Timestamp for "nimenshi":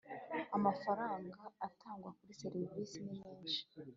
3.05-3.61